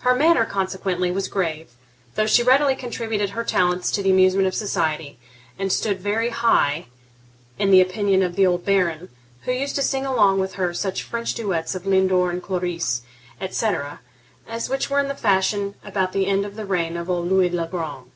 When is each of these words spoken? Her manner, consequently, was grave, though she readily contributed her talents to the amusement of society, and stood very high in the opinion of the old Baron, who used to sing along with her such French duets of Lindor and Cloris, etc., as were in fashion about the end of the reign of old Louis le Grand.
Her 0.00 0.14
manner, 0.14 0.44
consequently, 0.44 1.10
was 1.10 1.28
grave, 1.28 1.70
though 2.14 2.26
she 2.26 2.42
readily 2.42 2.74
contributed 2.74 3.30
her 3.30 3.42
talents 3.42 3.90
to 3.92 4.02
the 4.02 4.10
amusement 4.10 4.46
of 4.46 4.54
society, 4.54 5.18
and 5.58 5.72
stood 5.72 5.98
very 5.98 6.28
high 6.28 6.88
in 7.58 7.70
the 7.70 7.80
opinion 7.80 8.22
of 8.22 8.36
the 8.36 8.46
old 8.46 8.66
Baron, 8.66 9.08
who 9.44 9.50
used 9.52 9.74
to 9.76 9.82
sing 9.82 10.04
along 10.04 10.40
with 10.40 10.56
her 10.56 10.74
such 10.74 11.02
French 11.04 11.32
duets 11.32 11.74
of 11.74 11.86
Lindor 11.86 12.28
and 12.30 12.42
Cloris, 12.42 13.00
etc., 13.40 14.00
as 14.46 14.68
were 14.68 15.00
in 15.00 15.16
fashion 15.16 15.74
about 15.82 16.12
the 16.12 16.26
end 16.26 16.44
of 16.44 16.56
the 16.56 16.66
reign 16.66 16.98
of 16.98 17.08
old 17.08 17.30
Louis 17.30 17.48
le 17.48 17.66
Grand. 17.66 18.10